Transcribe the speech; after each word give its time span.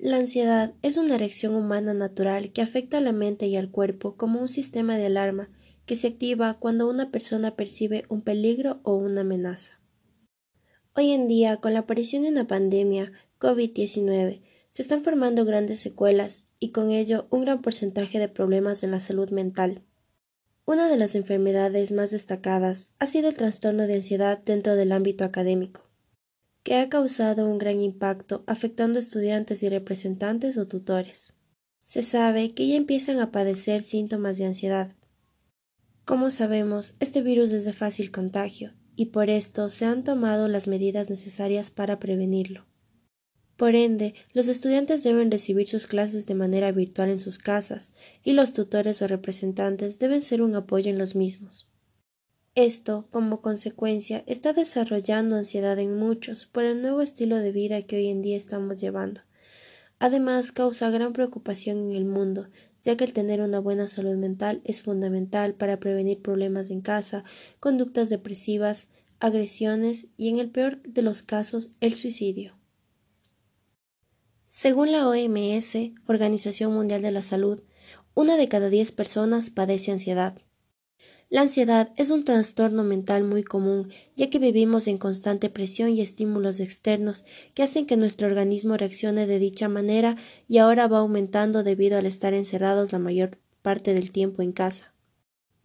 La 0.00 0.16
ansiedad 0.16 0.74
es 0.82 0.96
una 0.96 1.18
reacción 1.18 1.56
humana 1.56 1.92
natural 1.92 2.52
que 2.52 2.62
afecta 2.62 2.98
a 2.98 3.00
la 3.00 3.10
mente 3.10 3.48
y 3.48 3.56
al 3.56 3.68
cuerpo 3.68 4.16
como 4.16 4.40
un 4.40 4.48
sistema 4.48 4.96
de 4.96 5.06
alarma 5.06 5.50
que 5.86 5.96
se 5.96 6.06
activa 6.06 6.54
cuando 6.60 6.88
una 6.88 7.10
persona 7.10 7.56
percibe 7.56 8.04
un 8.08 8.22
peligro 8.22 8.78
o 8.84 8.94
una 8.94 9.22
amenaza. 9.22 9.80
Hoy 10.94 11.10
en 11.10 11.26
día, 11.26 11.56
con 11.56 11.74
la 11.74 11.80
aparición 11.80 12.22
de 12.22 12.28
una 12.28 12.46
pandemia 12.46 13.10
COVID-19, 13.40 14.40
se 14.70 14.82
están 14.82 15.02
formando 15.02 15.44
grandes 15.44 15.80
secuelas 15.80 16.46
y 16.60 16.70
con 16.70 16.92
ello 16.92 17.26
un 17.30 17.40
gran 17.40 17.60
porcentaje 17.60 18.20
de 18.20 18.28
problemas 18.28 18.84
en 18.84 18.92
la 18.92 19.00
salud 19.00 19.30
mental. 19.30 19.82
Una 20.64 20.88
de 20.88 20.96
las 20.96 21.16
enfermedades 21.16 21.90
más 21.90 22.12
destacadas 22.12 22.92
ha 23.00 23.06
sido 23.06 23.28
el 23.30 23.36
trastorno 23.36 23.88
de 23.88 23.96
ansiedad 23.96 24.38
dentro 24.44 24.76
del 24.76 24.92
ámbito 24.92 25.24
académico 25.24 25.87
que 26.68 26.76
ha 26.76 26.90
causado 26.90 27.48
un 27.48 27.56
gran 27.56 27.80
impacto 27.80 28.44
afectando 28.46 28.98
a 28.98 29.00
estudiantes 29.00 29.62
y 29.62 29.70
representantes 29.70 30.58
o 30.58 30.68
tutores. 30.68 31.32
Se 31.80 32.02
sabe 32.02 32.52
que 32.52 32.68
ya 32.68 32.76
empiezan 32.76 33.20
a 33.20 33.32
padecer 33.32 33.82
síntomas 33.82 34.36
de 34.36 34.44
ansiedad. 34.44 34.94
Como 36.04 36.30
sabemos, 36.30 36.92
este 37.00 37.22
virus 37.22 37.54
es 37.54 37.64
de 37.64 37.72
fácil 37.72 38.10
contagio 38.10 38.74
y 38.96 39.06
por 39.06 39.30
esto 39.30 39.70
se 39.70 39.86
han 39.86 40.04
tomado 40.04 40.46
las 40.46 40.68
medidas 40.68 41.08
necesarias 41.08 41.70
para 41.70 41.98
prevenirlo. 41.98 42.66
Por 43.56 43.74
ende, 43.74 44.12
los 44.34 44.48
estudiantes 44.48 45.02
deben 45.02 45.30
recibir 45.30 45.68
sus 45.68 45.86
clases 45.86 46.26
de 46.26 46.34
manera 46.34 46.70
virtual 46.70 47.08
en 47.08 47.18
sus 47.18 47.38
casas 47.38 47.94
y 48.22 48.34
los 48.34 48.52
tutores 48.52 49.00
o 49.00 49.06
representantes 49.06 49.98
deben 49.98 50.20
ser 50.20 50.42
un 50.42 50.54
apoyo 50.54 50.90
en 50.90 50.98
los 50.98 51.16
mismos. 51.16 51.67
Esto, 52.54 53.06
como 53.10 53.40
consecuencia, 53.40 54.24
está 54.26 54.52
desarrollando 54.52 55.36
ansiedad 55.36 55.78
en 55.78 55.98
muchos 55.98 56.46
por 56.46 56.64
el 56.64 56.82
nuevo 56.82 57.02
estilo 57.02 57.36
de 57.36 57.52
vida 57.52 57.82
que 57.82 57.96
hoy 57.96 58.08
en 58.08 58.22
día 58.22 58.36
estamos 58.36 58.80
llevando. 58.80 59.20
Además, 60.00 60.52
causa 60.52 60.90
gran 60.90 61.12
preocupación 61.12 61.90
en 61.90 61.96
el 61.96 62.04
mundo, 62.04 62.48
ya 62.82 62.96
que 62.96 63.04
el 63.04 63.12
tener 63.12 63.40
una 63.40 63.58
buena 63.58 63.86
salud 63.86 64.16
mental 64.16 64.60
es 64.64 64.82
fundamental 64.82 65.54
para 65.54 65.80
prevenir 65.80 66.22
problemas 66.22 66.70
en 66.70 66.80
casa, 66.80 67.24
conductas 67.60 68.08
depresivas, 68.08 68.88
agresiones 69.20 70.08
y, 70.16 70.28
en 70.28 70.38
el 70.38 70.50
peor 70.50 70.80
de 70.82 71.02
los 71.02 71.22
casos, 71.22 71.70
el 71.80 71.94
suicidio. 71.94 72.56
Según 74.46 74.92
la 74.92 75.06
OMS, 75.06 75.76
Organización 76.06 76.72
Mundial 76.72 77.02
de 77.02 77.12
la 77.12 77.22
Salud, 77.22 77.62
una 78.14 78.36
de 78.36 78.48
cada 78.48 78.70
diez 78.70 78.92
personas 78.92 79.50
padece 79.50 79.92
ansiedad. 79.92 80.38
La 81.30 81.42
ansiedad 81.42 81.92
es 81.96 82.08
un 82.08 82.24
trastorno 82.24 82.84
mental 82.84 83.22
muy 83.22 83.44
común, 83.44 83.90
ya 84.16 84.30
que 84.30 84.38
vivimos 84.38 84.86
en 84.86 84.96
constante 84.96 85.50
presión 85.50 85.90
y 85.90 86.00
estímulos 86.00 86.58
externos 86.58 87.24
que 87.52 87.62
hacen 87.62 87.84
que 87.84 87.98
nuestro 87.98 88.28
organismo 88.28 88.78
reaccione 88.78 89.26
de 89.26 89.38
dicha 89.38 89.68
manera 89.68 90.16
y 90.48 90.56
ahora 90.56 90.88
va 90.88 91.00
aumentando 91.00 91.64
debido 91.64 91.98
al 91.98 92.06
estar 92.06 92.32
encerrados 92.32 92.92
la 92.92 92.98
mayor 92.98 93.38
parte 93.60 93.92
del 93.92 94.10
tiempo 94.10 94.40
en 94.40 94.52
casa. 94.52 94.94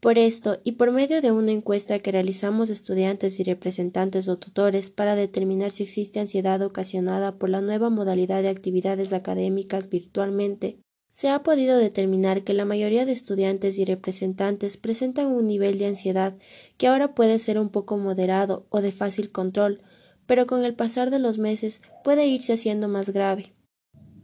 Por 0.01 0.17
esto, 0.17 0.59
y 0.65 0.73
por 0.73 0.91
medio 0.91 1.21
de 1.21 1.31
una 1.31 1.53
encuesta 1.53 1.97
que 1.99 2.11
realizamos 2.11 2.69
estudiantes 2.69 3.39
y 3.39 3.45
representantes 3.45 4.27
o 4.27 4.37
tutores 4.37 4.89
para 4.89 5.15
determinar 5.15 5.71
si 5.71 5.83
existe 5.83 6.19
ansiedad 6.19 6.61
ocasionada 6.61 7.37
por 7.37 7.47
la 7.47 7.61
nueva 7.61 7.89
modalidad 7.89 8.41
de 8.41 8.49
actividades 8.49 9.13
académicas 9.13 9.89
virtualmente, 9.89 10.79
se 11.13 11.29
ha 11.29 11.43
podido 11.43 11.77
determinar 11.77 12.43
que 12.43 12.55
la 12.55 12.65
mayoría 12.65 13.05
de 13.05 13.11
estudiantes 13.11 13.77
y 13.77 13.85
representantes 13.85 14.77
presentan 14.77 15.27
un 15.27 15.45
nivel 15.45 15.77
de 15.77 15.85
ansiedad 15.85 16.35
que 16.77 16.87
ahora 16.87 17.13
puede 17.13 17.37
ser 17.37 17.59
un 17.59 17.69
poco 17.69 17.97
moderado 17.97 18.65
o 18.71 18.81
de 18.81 18.91
fácil 18.91 19.31
control, 19.31 19.83
pero 20.25 20.47
con 20.47 20.65
el 20.65 20.73
pasar 20.73 21.11
de 21.11 21.19
los 21.19 21.37
meses 21.37 21.81
puede 22.03 22.25
irse 22.25 22.53
haciendo 22.53 22.87
más 22.87 23.11
grave. 23.11 23.53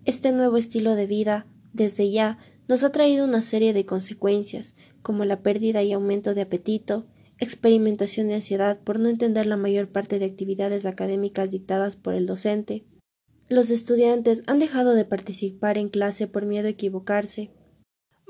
Este 0.06 0.32
nuevo 0.32 0.58
estilo 0.58 0.95
de 0.95 1.06
vida, 1.06 1.45
desde 1.73 2.10
ya, 2.10 2.40
nos 2.67 2.84
ha 2.84 2.92
traído 2.92 3.23
una 3.23 3.44
serie 3.44 3.72
de 3.72 3.86
consecuencias, 3.86 4.73
como 5.04 5.26
la 5.26 5.44
pérdida 5.44 5.84
y 5.84 5.94
aumento 5.94 6.34
de 6.34 6.42
apetito, 6.42 7.06
experimentación 7.38 8.30
de 8.30 8.36
ansiedad 8.36 8.80
por 8.80 9.00
no 9.00 9.10
entender 9.10 9.45
la 9.45 9.58
mayor 9.58 9.92
parte 9.92 10.17
de 10.17 10.26
actividades 10.26 10.88
académicas 10.88 11.52
dictadas 11.52 11.95
por 11.95 12.16
el 12.16 12.26
docente, 12.26 12.83
los 13.49 13.71
estudiantes 13.71 14.43
han 14.48 14.60
dejado 14.60 14.93
de 14.93 15.05
participar 15.05 15.77
en 15.77 15.89
clase 15.89 16.27
por 16.27 16.45
miedo 16.45 16.67
a 16.67 16.71
equivocarse. 16.71 17.52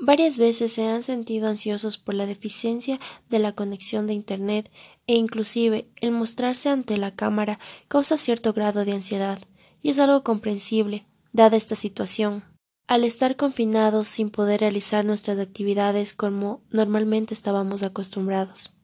Varias 0.02 0.38
veces 0.38 0.72
se 0.72 0.86
han 0.86 1.02
sentido 1.02 1.46
ansiosos 1.46 1.98
por 1.98 2.14
la 2.14 2.24
deficiencia 2.24 2.98
de 3.28 3.38
la 3.38 3.52
conexión 3.52 4.06
de 4.06 4.14
Internet 4.14 4.70
e 5.06 5.14
inclusive 5.14 5.90
el 6.00 6.10
mostrarse 6.10 6.70
ante 6.70 6.96
la 6.96 7.14
cámara 7.14 7.58
causa 7.86 8.16
cierto 8.16 8.54
grado 8.54 8.86
de 8.86 8.92
ansiedad, 8.92 9.38
y 9.82 9.90
es 9.90 9.98
algo 9.98 10.24
comprensible, 10.24 11.06
dada 11.32 11.58
esta 11.58 11.76
situación. 11.76 12.42
Al 12.86 13.04
estar 13.04 13.36
confinados 13.36 14.08
sin 14.08 14.30
poder 14.30 14.60
realizar 14.60 15.04
nuestras 15.04 15.38
actividades 15.38 16.14
como 16.14 16.62
normalmente 16.70 17.34
estábamos 17.34 17.82
acostumbrados. 17.82 18.74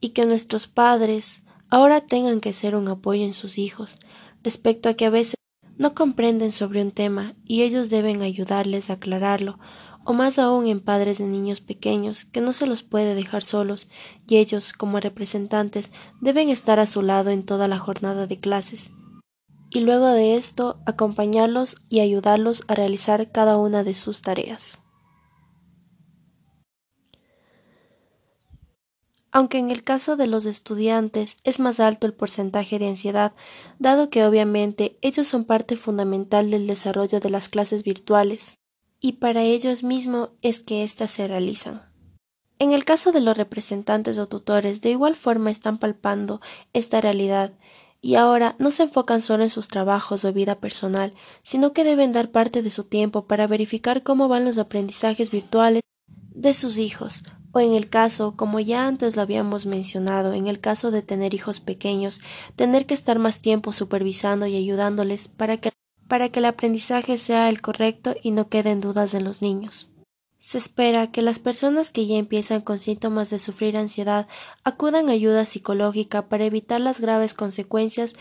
Y 0.00 0.10
que 0.10 0.24
nuestros 0.24 0.68
padres 0.68 1.42
ahora 1.68 2.00
tengan 2.00 2.40
que 2.40 2.52
ser 2.52 2.76
un 2.76 2.86
apoyo 2.86 3.24
en 3.24 3.34
sus 3.34 3.58
hijos, 3.58 3.98
respecto 4.42 4.88
a 4.88 4.94
que 4.94 5.06
a 5.06 5.10
veces 5.10 5.34
no 5.76 5.94
comprenden 5.94 6.52
sobre 6.52 6.82
un 6.82 6.90
tema 6.90 7.34
y 7.44 7.62
ellos 7.62 7.90
deben 7.90 8.22
ayudarles 8.22 8.90
a 8.90 8.94
aclararlo, 8.94 9.58
o 10.04 10.12
más 10.12 10.38
aún 10.38 10.66
en 10.66 10.80
padres 10.80 11.18
de 11.18 11.26
niños 11.26 11.60
pequeños 11.60 12.26
que 12.26 12.40
no 12.40 12.52
se 12.52 12.66
los 12.66 12.82
puede 12.82 13.14
dejar 13.14 13.42
solos 13.42 13.88
y 14.28 14.36
ellos, 14.36 14.72
como 14.72 15.00
representantes, 15.00 15.90
deben 16.20 16.50
estar 16.50 16.78
a 16.78 16.86
su 16.86 17.02
lado 17.02 17.30
en 17.30 17.42
toda 17.42 17.68
la 17.68 17.78
jornada 17.78 18.26
de 18.26 18.38
clases. 18.38 18.92
Y 19.70 19.80
luego 19.80 20.06
de 20.06 20.36
esto, 20.36 20.78
acompañarlos 20.86 21.76
y 21.88 22.00
ayudarlos 22.00 22.62
a 22.68 22.74
realizar 22.74 23.32
cada 23.32 23.56
una 23.56 23.82
de 23.82 23.94
sus 23.94 24.22
tareas. 24.22 24.78
Aunque 29.34 29.58
en 29.58 29.72
el 29.72 29.82
caso 29.82 30.16
de 30.16 30.28
los 30.28 30.46
estudiantes 30.46 31.38
es 31.42 31.58
más 31.58 31.80
alto 31.80 32.06
el 32.06 32.14
porcentaje 32.14 32.78
de 32.78 32.86
ansiedad, 32.86 33.32
dado 33.80 34.08
que 34.08 34.24
obviamente 34.24 34.96
ellos 35.02 35.26
son 35.26 35.42
parte 35.42 35.76
fundamental 35.76 36.52
del 36.52 36.68
desarrollo 36.68 37.18
de 37.18 37.30
las 37.30 37.48
clases 37.48 37.82
virtuales, 37.82 38.58
y 39.00 39.14
para 39.14 39.42
ellos 39.42 39.82
mismos 39.82 40.30
es 40.40 40.60
que 40.60 40.84
éstas 40.84 41.10
se 41.10 41.26
realizan. 41.26 41.82
En 42.60 42.70
el 42.70 42.84
caso 42.84 43.10
de 43.10 43.20
los 43.20 43.36
representantes 43.36 44.18
o 44.18 44.28
tutores, 44.28 44.80
de 44.82 44.90
igual 44.90 45.16
forma 45.16 45.50
están 45.50 45.78
palpando 45.78 46.40
esta 46.72 47.00
realidad, 47.00 47.52
y 48.00 48.14
ahora 48.14 48.54
no 48.60 48.70
se 48.70 48.84
enfocan 48.84 49.20
solo 49.20 49.42
en 49.42 49.50
sus 49.50 49.66
trabajos 49.66 50.24
o 50.24 50.32
vida 50.32 50.60
personal, 50.60 51.12
sino 51.42 51.72
que 51.72 51.82
deben 51.82 52.12
dar 52.12 52.30
parte 52.30 52.62
de 52.62 52.70
su 52.70 52.84
tiempo 52.84 53.26
para 53.26 53.48
verificar 53.48 54.04
cómo 54.04 54.28
van 54.28 54.44
los 54.44 54.58
aprendizajes 54.58 55.32
virtuales 55.32 55.82
de 56.06 56.54
sus 56.54 56.78
hijos, 56.78 57.22
o 57.54 57.60
en 57.60 57.72
el 57.72 57.88
caso, 57.88 58.34
como 58.36 58.58
ya 58.58 58.88
antes 58.88 59.14
lo 59.14 59.22
habíamos 59.22 59.64
mencionado, 59.64 60.32
en 60.32 60.48
el 60.48 60.58
caso 60.58 60.90
de 60.90 61.02
tener 61.02 61.34
hijos 61.34 61.60
pequeños, 61.60 62.20
tener 62.56 62.84
que 62.84 62.94
estar 62.94 63.20
más 63.20 63.40
tiempo 63.40 63.72
supervisando 63.72 64.46
y 64.46 64.56
ayudándoles 64.56 65.28
para 65.28 65.58
que, 65.58 65.70
para 66.08 66.30
que 66.30 66.40
el 66.40 66.46
aprendizaje 66.46 67.16
sea 67.16 67.48
el 67.48 67.62
correcto 67.62 68.16
y 68.20 68.32
no 68.32 68.48
queden 68.48 68.80
dudas 68.80 69.14
en 69.14 69.22
los 69.22 69.40
niños. 69.40 69.88
Se 70.36 70.58
espera 70.58 71.12
que 71.12 71.22
las 71.22 71.38
personas 71.38 71.90
que 71.90 72.06
ya 72.06 72.16
empiezan 72.16 72.60
con 72.60 72.80
síntomas 72.80 73.30
de 73.30 73.38
sufrir 73.38 73.76
ansiedad 73.76 74.26
acudan 74.64 75.08
a 75.08 75.12
ayuda 75.12 75.46
psicológica 75.46 76.28
para 76.28 76.44
evitar 76.44 76.80
las 76.80 77.00
graves 77.00 77.34
consecuencias 77.34 78.14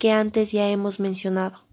que 0.00 0.10
antes 0.10 0.50
ya 0.50 0.68
hemos 0.68 0.98
mencionado. 0.98 1.63